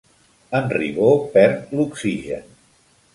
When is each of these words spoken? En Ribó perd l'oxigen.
En 0.59 0.69
Ribó 0.77 1.11
perd 1.35 1.75
l'oxigen. 1.81 2.49